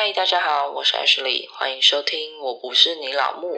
[0.00, 3.56] 嗨，大家好，我是 Ashley，欢迎收听《我不是你老木》。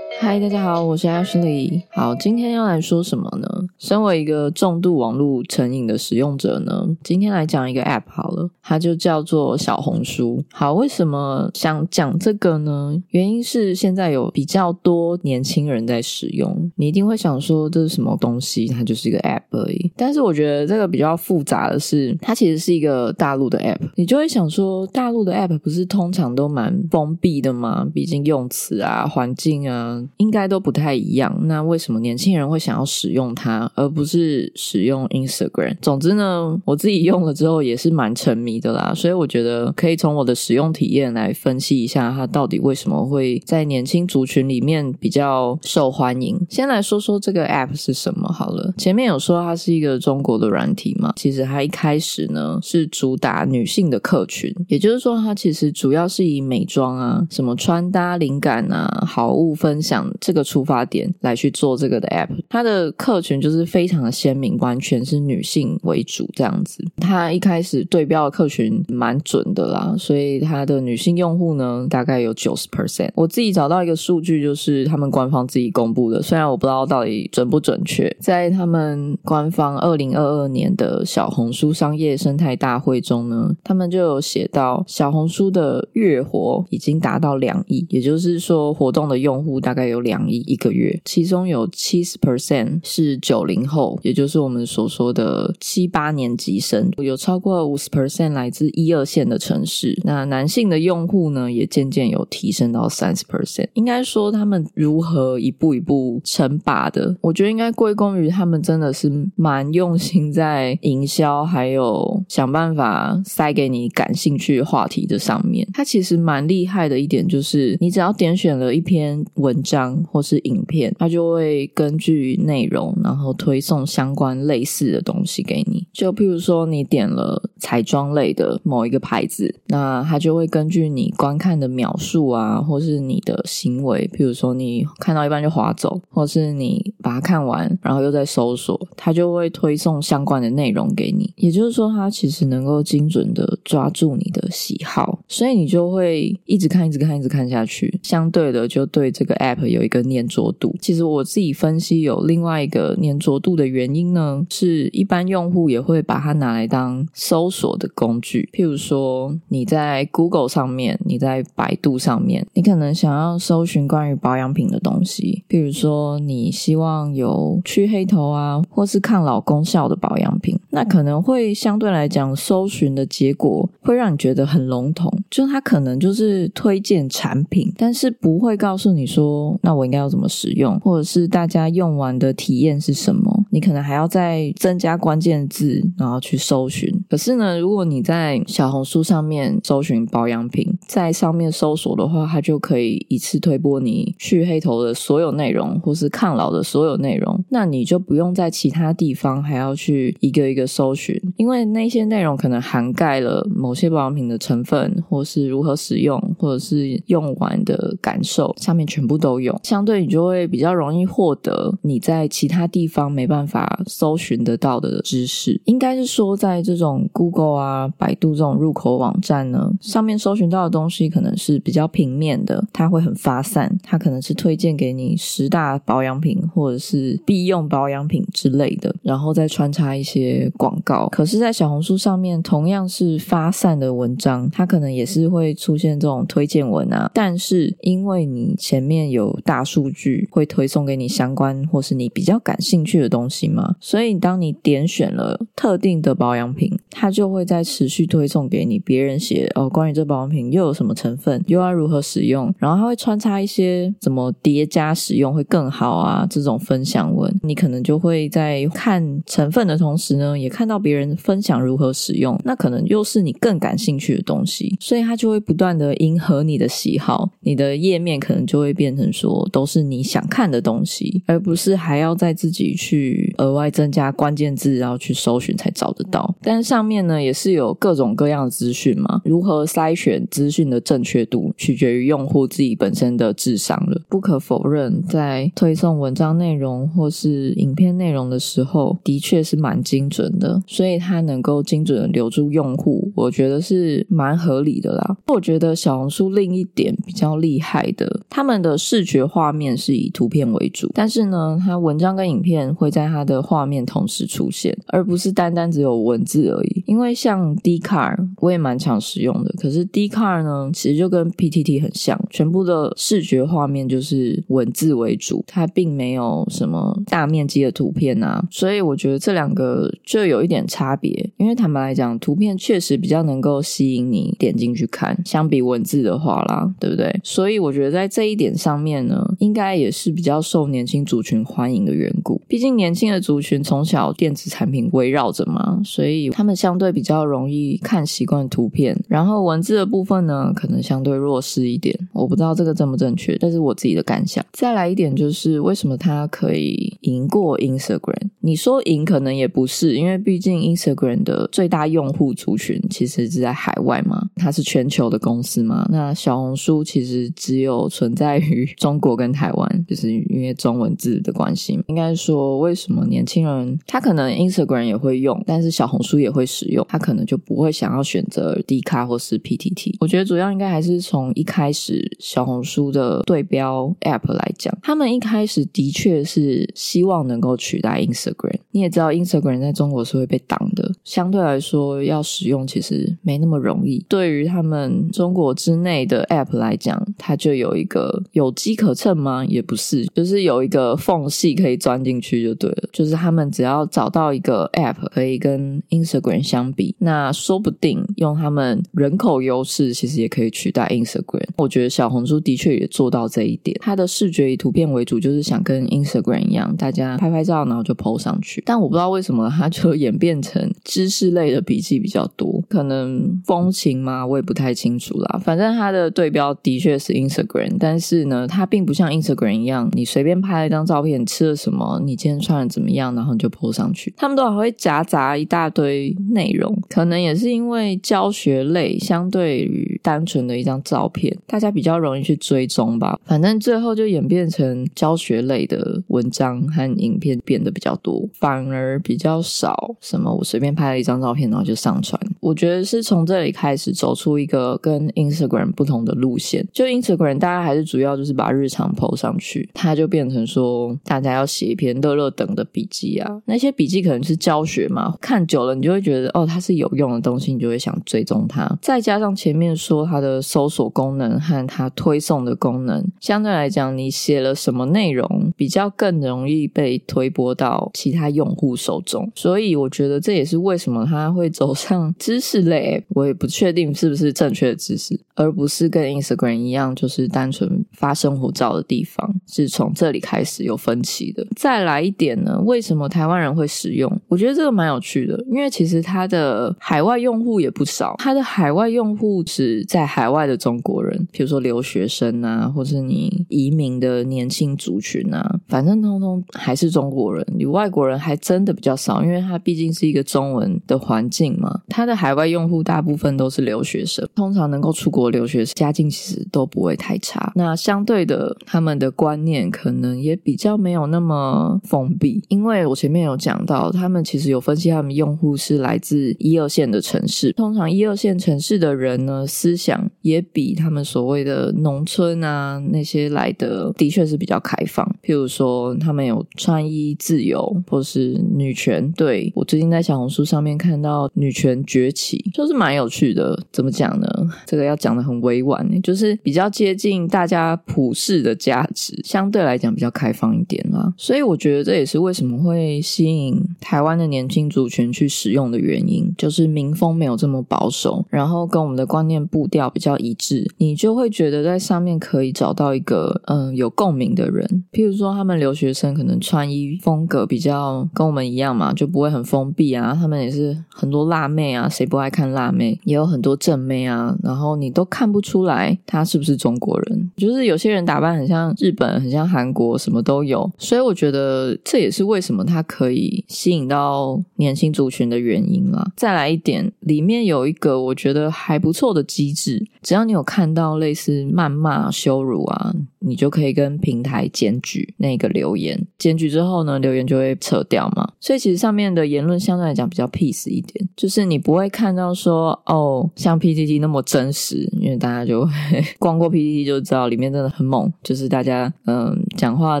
[0.20, 1.84] 嗨，大家好，我是 Ashley。
[1.90, 3.48] 好，今天要来说什么呢？
[3.78, 10.42] 身为一个重度网络成瘾的使用者呢，今天来讲一个 App 好了，它就叫做小红书。
[10.52, 13.00] 好，为什么想讲这个呢？
[13.10, 18.66] 原因是现在有比较多年轻人在使用，你一定会想说这是什么东西？
[18.66, 19.92] 它就是一个 App 而已。
[19.96, 23.88] 但是我觉得这个比较复杂的是，它其实是一个大陆的 App。
[23.94, 27.86] 你就会想说，大陆的 App 不是通常都蛮封闭的吗？
[27.94, 30.04] 毕竟用词啊、环境啊。
[30.18, 35.76] 应该都不太一样，那为什么年轻人会想要使用它，而不是使用 Instagram？
[35.80, 46.36] 总之呢，我自己用了之后也是蛮沉迷的啦，所以我觉得可以从我的使用体验来分析一下，它到底为什么会在年轻族群里面比较受欢迎。
[46.50, 48.74] 先来说说这个 App 是什么好了。
[48.76, 60.07] 前面有说它是一个中国的软体嘛，其实它一开始呢是主打女性的客群，也就是说它其实主要是以美妆啊、什么穿搭灵感啊、好物分享。
[60.20, 66.84] 这个出发点来去做这个的 app，它的客群就是非常的鲜明，完全是女性为主这样子。
[66.96, 73.10] 它一开始对标的客群蛮准的啦，所以它的女性用户呢大概有九十 percent。
[73.14, 78.10] 我自己找到一个数据，就是他们官方自己公布的，虽然我不知道到底准不准确。
[78.18, 89.97] 在他们官方二零二二年的小红书商业生态大会中呢，他们就有写到小红书的月活已经达到两亿，也就是说活动的用户大概有。
[90.00, 99.98] 两亿一个月，其中有七十 percent 是九零后，也就是我们所说的七八年级生，有超过五十 percent 来自一二线的城市。
[100.04, 103.68] 那男性的用户呢，也渐渐有提升到三十 percent。
[103.74, 115.66] 应该说，他们如何一步一步称霸的，我觉得应该归功于他们真的是蛮用心在营销，还有想办法塞给你感兴趣话题的上面。
[115.72, 119.87] 它其实蛮厉害的一点就是，你只要点选了一篇文章。
[120.10, 125.86] 或是影片，它就会根据内容，然后推送相关类似的东西给你。
[125.92, 141.32] 就譬如说，你点了彩妆类的某一个牌子，那它就会根据你观看的描述啊，或是你的行为，譬如说你看到一半就划走，或是你把它看完，然后又在搜索，它就会推送相关的内容给你。
[141.36, 147.98] 也就是说，它其实能够精准的抓住你的喜好，所以你就会一直看，一直看，一直看下去。
[148.02, 149.77] 相对的，就对这个 app 有。
[149.78, 158.48] 有一个粘着度，其实我自己分析有另外一个粘着度的原因呢，是一般用户也会把它拿来当搜索的工具。
[158.52, 179.57] 譬如说你在 Google 上面，你在百度上面，你可能想要搜寻关于保养品的东西，譬如说你希望有去黑头啊，或是抗老功效的保养品，那可能会相对来讲搜寻的结果会让你觉得很笼统，就它可能就是推荐产品，但是不会告诉你说。
[179.62, 183.44] 那我应该要怎么使用，或者是大家用完的体验是什么？
[183.50, 186.97] 你可能还要再增加关键字，然后去搜寻。
[187.08, 197.44] 可是呢，如果你在小红书上面搜寻保养品，在上面搜索的话，它就可以一次推播你去黑头的所有内容，或是抗老的所有内容。
[197.48, 209.58] 那你就不用在其他地方还要去一个一个搜寻，因为那些内容可能涵盖了某些保养品的成分，或是如何使用，或者是用完的感受，上面全部都有。
[209.62, 215.60] 相对你就会比较容易获得你在其他地方没办法搜寻得到的知识。
[215.64, 231.08] 应该是说，在这种 Google 啊、百度这种入口网站呢，上面搜寻到的东西可能是比较平面的，它会很发散，它可能是推荐给你十大保养品或者是必用保养品之类的，然后再穿插一些广告。
[231.08, 243.76] 可是，在小红书上面，同样是发散的文章，它可能也是会出现这种推荐文啊，但是因为你前面有大数据会推送给你相关或是你比较感兴趣的东西嘛？
[243.80, 269.38] 所以当你点选了特定的保养品，它就会在持续推送给你别人写哦，关于这保养品又有什么成分，又要如何使用，然后它会穿插一些怎么叠加使用会更好啊这种分享文，你可能就会在看成分的同时呢，也看到别人分享如何使用，那可能又是你更感兴趣的东西，所以它就会不断的迎合你的喜好，你的页面可能就会变成说。
[269.50, 276.34] 都是你想看的东西，而不是还要再自己去额外增加关键字，然后去搜寻才找得到。
[276.42, 284.00] 但是像上面呢也是有各种各样的资讯嘛，如何筛选资讯的正确度，取决于用户自己本身的智商了。
[284.08, 295.16] 不可否认，在推送文章内容或是影片内容的时候，的确是蛮精准的，所以它能够精准的留住用户，我觉得是蛮合理的啦。
[295.26, 306.67] 我觉得小红书另一点比较厉害的，他们的视觉画面是以图片为主，但是呢，它文章跟影片会在它的画面同时出现，而不是单单只有文字而已。
[306.86, 321.08] 因为像 d c a r 我也蛮常使用的，可是 d c a r 呢，其实就跟 PTT 很像，全部的视觉画面就是文字为主，它并没有什么大面积的图片啊，所以我觉得这两个就有一点差别。
[321.36, 327.14] 因为坦白来讲，图片确实比较能够吸引你点进去看，相比文字的话啦，对不对？
[327.22, 332.40] 所以我觉得在这一点上面呢，应该也是比较受年轻族群欢迎的缘故。
[332.48, 341.96] 毕竟年轻的族群从小电子产品围绕着嘛，所以他们相对比较容易看习惯图片，然后文字的部分呢，可能相对弱势一点。
[342.12, 344.44] 我不知道这个正不正确，但是我自己的感想。
[344.52, 348.30] 再来一点就是，为什么它可以赢过 Instagram？
[348.40, 355.86] 你说赢可能也不是，因为毕竟 Instagram 的最大用户族群其实是在海外嘛，它是全球的公司嘛。
[355.92, 361.78] 那小红书其实只有存在于中国跟台湾，就是因为中文字的关系。
[361.86, 369.96] 应该说，为什么年轻人他可能 Instagram 也会用，但是小红书也会使用，他可能就不会想要选择 D 卡或是 PTT。
[370.00, 378.58] 我觉得主要应该还是从一开始小红书的对标 App 来讲，他们一开始的确是希望能够取代 Instagram。
[378.70, 384.04] 你也知道 Instagram 在中国是会被挡的，相对来说要使用其实没那么容易。
[384.08, 389.44] 对于他们中国之内的 App 来讲，它就有一个有机可乘吗？
[389.44, 392.88] 也不是，就是有一个缝隙可以钻进去就对了。
[392.92, 401.48] 就是他们只要找到一个 App 可以跟 Instagram 相比，那说不定用他们人口优势，其实也可以取代 Instagram。
[401.56, 408.62] 我觉得小红书的确也做到这一点，它的视觉以图片为主，就是想跟 Instagram 一样，大家拍拍照然后就 PO 上去。
[408.66, 414.26] 但我不知道为什么它就演变成知识类的笔记比较多，可能风情吗？
[414.26, 415.40] 我也不太清楚啦。
[415.44, 424.12] 反正它的对标的确是 Instagram，但是呢，它并不像 Instagram 一样，你随便拍了一张照片，吃了什么，你今天穿的怎么样，然后你就 PO 上去。
[424.16, 433.18] 他们都还会夹杂一大堆内容，可能也是因为教学类相对于单纯的一张照片，大家比较容易去追踪吧。
[433.24, 438.28] 反正最后就演变成教学类的文章和影片变得比较多。
[438.34, 442.20] 反而比较少，什么我随便拍了一张照片，然后就上传。
[442.48, 446.66] 我觉得是从这里开始走出一个跟 Instagram 不同的路线。
[446.72, 453.42] 就 Instagram，大家还是主要就是把日常 PO 上去，它就变成说大家要写一篇乐乐等的笔记啊。
[453.44, 458.66] 那些笔记可能是教学嘛，看久了你就会觉得哦，它是有用的东西，你就会想追踪它。
[458.80, 468.28] 再加上前面说它的搜索功能和它推送的功能，相对来讲，你写了什么内容，比较更容易被推播到其他。
[468.28, 473.02] 用户手中，所以我觉得这也是为什么他会走上知知识类。
[473.08, 481.46] 我也不确定是不是正确的知识，而不是跟 Instagram 一样，就是单纯发生活照的地方，是从这里开始有分歧的。
[481.56, 484.10] 再来一点呢，为什么台湾人会使用？
[484.28, 498.18] 我觉得这个蛮有趣的，因为其实它的海外用户也不少，它的海外用户是在海外的中国人，比如说留学生啊，或是你移民的年轻族群啊，反正通通还是中国人，你外国人。
[498.18, 501.80] 还真的比较少，因为它毕竟是一个中文的环境嘛。
[501.88, 507.52] 它的海外用户大部分都是留学生，通常能够出国留学，家境其实都不会太差。
[507.54, 512.42] 那相对的，他们的观念可能也比较没有那么封闭。
[512.48, 517.52] 因为我前面有讲到，他们其实有分析，他们用户是来自一二线的城市。
[517.52, 525.06] 通常一二线城市的人呢，思想也比他们所谓的农村啊那些来的，的确是比较开放。
[525.22, 528.36] 譬如说，他们有穿衣自由，或是。
[528.48, 533.58] 女权，对我最近在小红书上面看到女权崛起，就是蛮有趣的。
[533.70, 534.28] 怎么讲呢？
[534.64, 541.12] 这个要讲的很委婉，就是比较接近大家普世的价值，相对来讲比较开放一点啦。
[541.16, 554.84] 所以我觉得这也是为什么会吸引台湾的年轻族群去使用的原因，就是民风没有这么保守，然后跟我们的观念步调比较一致，你就会觉得在上面可以找到一个嗯有共鸣的人。
[554.92, 558.08] 譬如说，他们留学生可能穿衣风格比较。
[558.14, 560.14] 跟我们一样嘛，就不会很封闭啊。
[560.14, 562.96] 他们也是很多辣妹啊，谁不爱看辣妹？
[563.02, 564.32] 也有很多正妹啊。
[564.40, 567.30] 然后你都看不出来她是不是中国人。
[567.36, 570.70] 就是有些人打扮很像日本，很像韩国，什么都有。
[570.78, 576.12] 所以我觉得这也是为什么他可以吸引到年轻族群的原因啦。
[576.16, 582.94] 再来一点，里面有一个我觉得还不错的机制，只要你有看到类似谩骂、羞辱啊。
[583.20, 588.26] 你就可以跟平台检举那个留言，检举之后呢，留言就会撤掉嘛。
[588.38, 595.72] 所以其实上面的言论相对来讲比较 peace 一点，就是你不会看到说哦，像 PTT 那么真实，因为大家就会
[596.18, 600.00] 逛过 PTT 就知道里面真的很猛，就是大家嗯讲话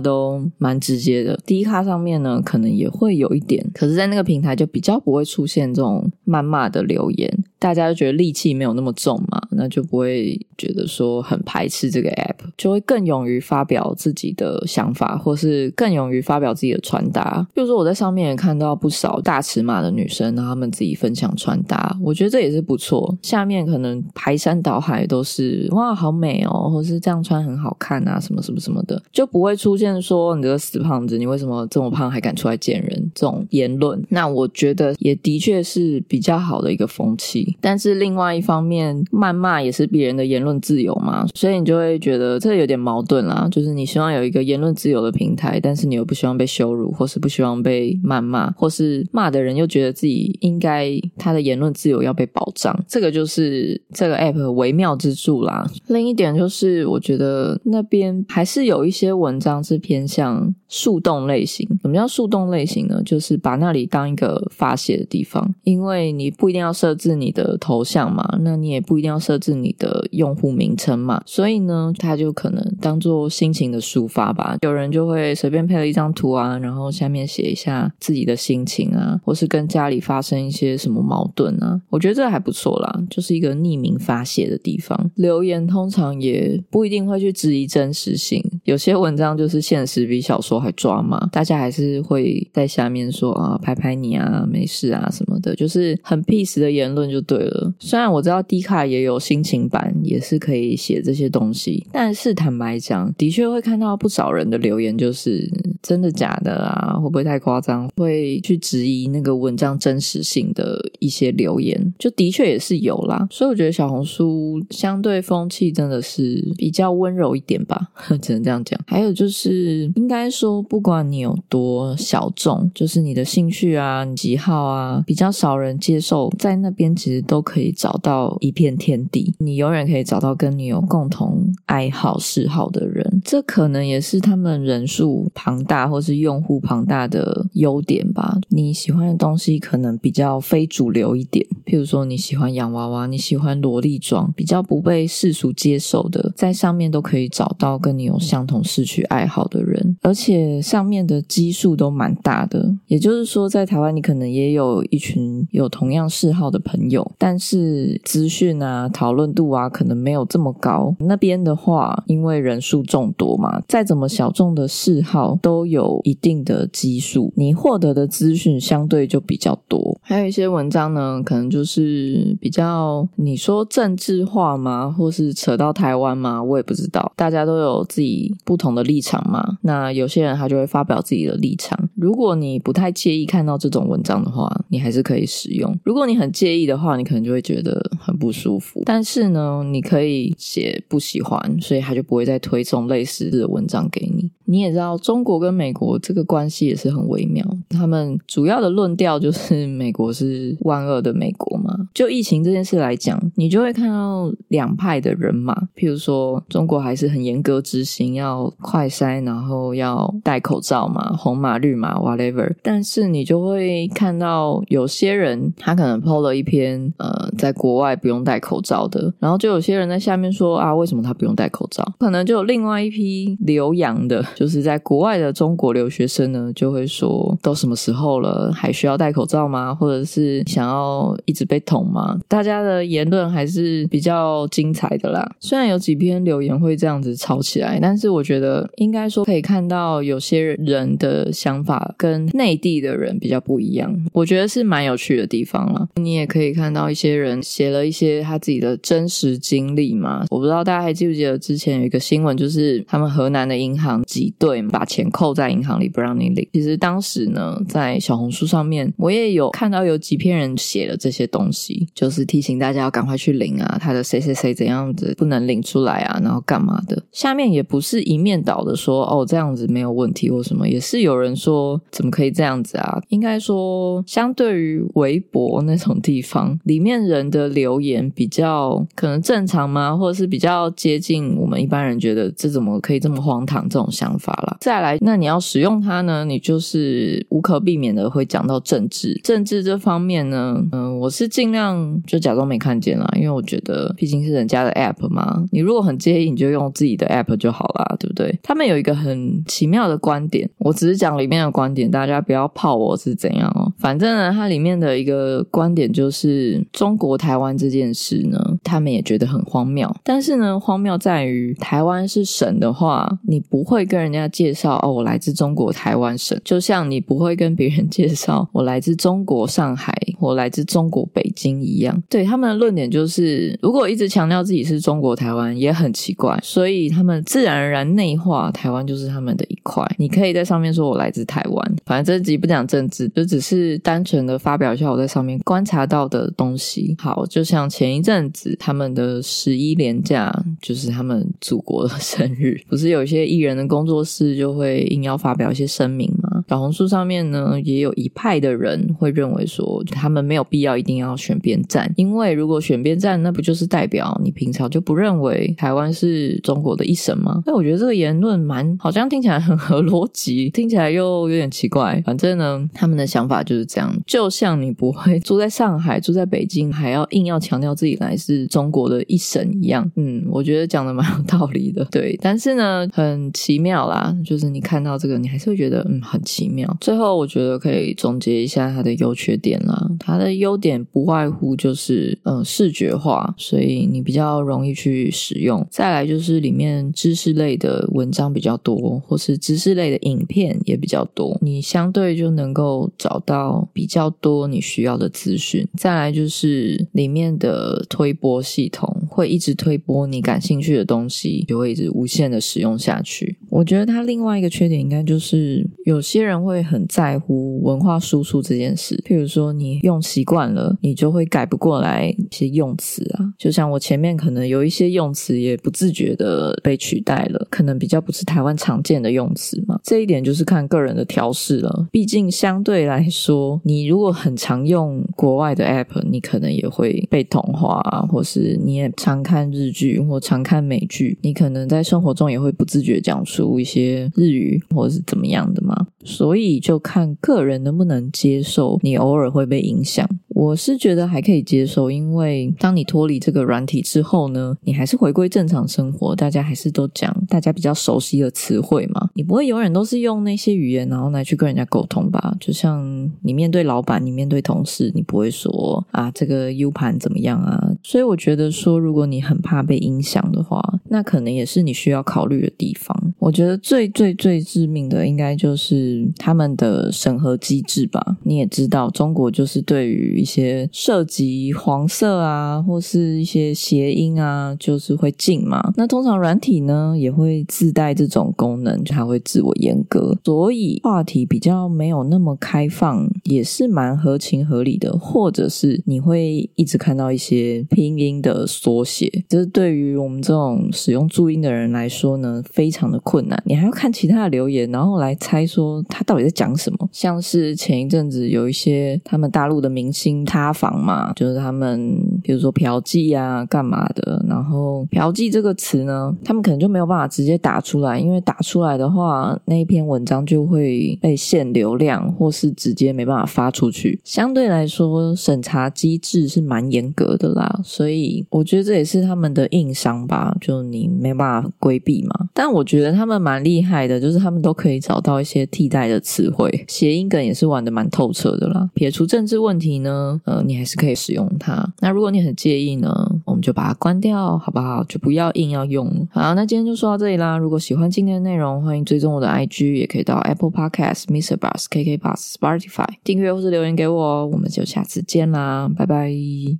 [0.00, 1.38] 都蛮直接的。
[1.46, 7.44] 低咖上面呢，可能也会有一点，可是在那个平台就比较不会出现这种谩骂的留言。
[7.60, 17.46] 大家就觉得戾气没有那么重嘛，那就不会觉得说很排斥这个 app，就会更勇于发表自己的想法，或是更勇于发表自己的穿搭。
[17.52, 23.16] 比如说我在上面也看到不少大尺码的女生，然后她们自己分享穿搭，我觉得这也是不错。
[23.22, 34.00] 下面可能排山倒海都是哇好美哦，或是这样穿很好看啊，什么什么什么的，就不会出现说你这个死胖子，你为什么这么胖还敢出来见人这种言论。
[34.08, 37.56] 那我觉得也的确是比较好的一个风气。
[37.60, 43.48] 但是另外一方面，慢慢骂也是别人的言论自由嘛，所以你就会觉得这有点矛盾啦。
[43.50, 52.78] 就是你希望有一个言论自由的平台，但是你又不希望被羞辱，或是不希望被谩骂，或是骂的人又觉得自己应该他的言论自由要被保障。
[52.86, 55.66] 这个就是这个 app 微妙之处啦。
[55.86, 61.66] 另一点就是，我觉得那边还是有一些文章是偏向树洞类型。
[61.80, 63.00] 什么叫树洞类型呢？
[63.04, 67.28] 就是把那里当一个发泄的地方，因为你不一定要设置你。
[67.38, 74.56] 的头像嘛，那你也不一定要设置你的用户名称嘛，所以呢，他就可能当做心情的抒发吧。
[74.62, 81.80] 有人就会随便配了一张图啊，然后下面写一下自己的心情啊，或是跟家里发生一些什么矛盾啊。
[81.90, 85.10] 我觉得这还不错啦，就是一个匿名发泄的地方。
[85.14, 97.18] 留言通常也不一定会去质疑真实性，有些文章就是现实比小说还抓嘛，大家还是会在下面说啊，拍拍你啊，没事啊什么的，就是很 peace 的言论就。
[97.28, 105.46] 对了，虽然我知道 D 卡也有心情版，也是可以写这些东西，但是坦白讲，的确会看到不少人的留言，就是
[105.82, 106.94] 真的假的啊？
[106.94, 107.86] 会不会太夸张？
[107.96, 113.26] 会去质疑那个文章真实性的一些留言，就的确也是有啦。
[113.30, 117.88] 所以我觉得小红书相对风气真的是比较温柔一点吧，
[118.22, 118.80] 只能这样讲。
[118.86, 127.18] 还有就是，应该说，说不管你有多小众，就是你的兴趣啊、你喜好啊，比较少人接受，在那边其实。
[127.28, 138.38] 都可以找到一片天地，你永远可以找到跟你有共同爱好嗜好的人，这可能也是他们人数庞大或是用户庞大的优点吧。
[138.48, 152.74] 你喜欢的东西可能比较非主流一点，譬如说你喜欢洋娃娃，你喜欢萝莉装，比较不被世俗接受的，在上面都可以找到跟你有相同兴趣爱好的人，而且上面的基数都蛮大的。
[152.86, 157.08] 也就是说，在台湾你可能也有一群有同样嗜好的朋友。
[157.18, 160.94] 但是资讯啊、讨论度啊，可能没有这么高。
[161.00, 169.98] 那边的话，因为人数众多嘛，再怎么小众的嗜好都有一定的基数，你获得的资讯相对就比较多。
[170.02, 176.42] 还有一些文章呢，可能就是比较你说政治化吗，或是扯到台湾吗？
[176.42, 177.12] 我也不知道。
[177.16, 179.58] 大家都有自己不同的立场嘛。
[179.62, 181.78] 那有些人他就会发表自己的立场。
[181.94, 185.78] 如果你不太介意看到这种文章的话，你还是可以使用。
[185.84, 188.82] 如果你很介意的话，你可能就会觉得很不舒服。
[188.84, 194.30] 但是呢，你可以写不喜欢，所以他就不会再推送类似的文章给你。
[194.44, 197.44] 你也知道，中国跟美国这个关系也是很微妙。
[197.68, 201.88] 他们主要的论调就是 美国是万恶的美国嘛。
[201.92, 205.54] 就疫情这件事来讲，你就会看到两派的人马。
[205.76, 212.54] 譬如说，中国还是很严格执行要快筛，然后要戴口罩嘛，红码绿码 whatever。
[212.62, 221.84] 但是你就会看到有些人他可能 PO 了一篇呃，在国外不用戴口罩的，然后就有些人在下面说啊，为什么他不用戴口罩？
[221.98, 224.24] 可能就有另外一批留洋的。
[224.34, 229.74] 就是在国外的中国留学生呢，就会说：都什么时候了，还需要戴口罩吗？
[229.74, 232.18] 或者是想要一直被捅吗？
[232.28, 235.28] 大家的言论还是比较精彩的啦。
[235.40, 243.94] 虽然有几篇留言会这样子吵起来，但是我觉得应该说可以看到有些人的想法跟内地的人比较不一样。
[244.12, 245.88] 我觉得是蛮有趣的地方了。
[245.96, 250.24] 你也可以看到一些人写了一些他自己的真实经历嘛。
[250.30, 254.34] 我不知道大家还记不记得之前有一个新闻，就是他们河南的银行挤。
[254.38, 256.46] 兑，把钱扣在银行里不让你领。
[256.52, 261.88] 其实当时呢，在小红书上面，我也有看到有几篇人写了这些东西。
[261.92, 267.02] 就是提醒大家要赶快去领啊，他的谁谁谁怎样子不能领出来啊，然后干嘛的。
[267.10, 273.00] 下面也不是一面倒的说哦这样子没有问题或什么，也是有人说怎么可以这样子啊？
[273.08, 279.96] 应该说，相对于微博那种地方，里面人的留言比较可能正常吗？
[279.96, 284.56] 或者是比较接近我们一般人觉得这怎么可以这么荒唐这种想法啦。
[284.60, 289.18] 再来，那你要使用它呢，你就是无可避免的会讲到政治。
[289.22, 295.44] 政治这方面呢，嗯，我是尽量就假装没看见啦，因为我觉得毕竟是人家的 app 嘛。
[295.52, 298.38] 你如果很介意，你就用自己的 app 就好啦，对不对？
[298.42, 303.70] 他们有一个很奇妙的观点，我只是讲里面的观点，大家不要泡我是怎样哦。
[303.78, 309.94] 反正呢，它里面的一个观点就是中国台湾这件事呢，他们也觉得很荒谬。
[310.02, 322.02] 但是呢，荒谬在于台湾是省的话，你不会跟人家介绍哦，我来自中国台湾省，就像你不会跟别人介绍 我来自中国上海我来自中国北京一样。
[322.08, 329.84] 对他们的论点就是，如果一直强调自己是中国台湾，也很奇怪，所以他们自然而然内化台湾就是他们的一快。
[329.98, 333.76] 你可以在上面说我来自台湾，反正这集不讲政治，就只是。
[333.88, 336.94] 单纯的发表一下我在上面观察到的东西。
[336.98, 346.27] 好，就像前一阵子他们的十一连假，就是他们祖国的生日，不是有一些艺人的工作室就会硬要发表一些声明吗？
[346.48, 357.42] 小红书上面呢，也有一派的人会认为说，他们没有必要一定要选边站，因为如果选边站，那不就是代表你平常就不认为台湾是中国的一省吗？
[357.46, 362.02] 那我觉得这个言论蛮好像听起来很合逻辑，听起来又有点奇怪。
[362.04, 363.68] 反正呢，他们的想法就是。
[363.68, 369.90] 这样，就像你不会住在上海、住在北京，还要硬要强调自己来自中国的一省一样。
[369.96, 371.84] 嗯，我觉得讲的蛮有道理的。
[371.90, 376.76] 对，但是呢，很奇妙啦，就是你看到这个，你还是会觉得嗯很奇妙。
[376.78, 379.90] 最后，我觉得可以总结一下它的优缺点啦。
[379.98, 385.66] 它的优点不外乎就是嗯视觉化，所以你比较容易去使用。
[385.70, 393.66] 再来就是里面知识类的文章比较多，或是知识类的影片也比较多，你相对就能够找到。
[393.72, 403.38] 比较多你需要的资讯，再来就是里面的推播系统会一直推播你感兴趣的东西，就会一直无限的使用下去。
[403.58, 413.34] 我觉得它另外一个缺点应该就是有些人会很在乎文化输出这件事，譬如说你用习惯了，你就会改不过来一些用词啊。
[413.36, 419.80] 就像我前面可能有一些用词也不自觉的被取代了，可能比较不是台湾常见的用词嘛。
[419.82, 423.60] 这一点就是看个人的调试了，毕竟相对来说。
[423.64, 435.86] 你如果很常用国外的 app，你可能也会被同化，或是你也常看日剧或常看美剧，你可能在生活中也会不自觉讲出读一些日语或者是怎么样的嘛。
[436.04, 440.06] 所以就看个人能不能接受，你偶尔会被影响。
[440.38, 449.10] 我是觉得还可以接受，因为当你脱离这个软体之后呢，你还是回归正常生活，大家还是都讲大家比较熟悉的词汇嘛。
[449.14, 452.36] 你不会永远都是用那些语言，然后来去跟人家沟通吧？
[452.38, 457.72] 就像你面对老板，你面对同事，你不会说啊这个 U 盘怎么样啊？
[457.82, 463.12] 所以我觉得说，如果你很怕被影响的话，那可能也是你需要考虑的地方。
[463.18, 468.18] 我觉得最最最致命的，应该就是他们的审核机制吧。
[468.22, 470.24] 你也知道，中国就是对于。
[470.28, 475.72] 些涉及黄色啊，或是一些谐音啊，就是会禁嘛。
[475.76, 484.96] 那通常软体呢也会自带这种功能，它会自我阉割，所以话题比较没有那么开放，也是蛮合情合理的。
[484.98, 493.42] 或者是你会一直看到一些拼音的缩写，这是对于我们这种使用注音的人来说呢，非常的困难。
[493.46, 496.88] 你还要看其他的留言，然后来猜说他到底在讲什么。
[496.92, 500.17] 像是前一阵子有一些他们大陆的明星。
[500.24, 504.24] 塌房嘛，就是他们比如说嫖妓啊，干嘛的？
[504.28, 514.00] 然后嫖妓这个词呢，他们可能就没有办法直接打出来，因为打出来的话，那一篇文章就会被限流量，或是直接没办法发出去。
[514.04, 522.28] 相对来说，审查机制是蛮严格的啦，所以我觉得这也是他们的硬伤吧，就你没办法规避嘛。
[522.32, 528.70] 但我觉得他们蛮厉害的，就是他们都可以找到一些替代的词汇，谐音梗也是玩的蛮透彻的啦。
[528.74, 531.66] 撇除政治问题呢呃，你还是可以使用它。
[531.80, 534.84] 那如果你很介意呢，我们就把它关掉，好不好？
[534.84, 535.88] 就不要硬要用。
[536.10, 537.36] 好，那今天就说到这里啦。
[537.36, 541.36] 如果喜欢今天的内容，欢迎追踪我的 IG，也可以到 Apple Podcast、Mr.
[541.36, 544.26] Bus、KK Bus、Spotify 订阅或是留言给我。
[544.26, 546.12] 我们就下次见啦，拜拜。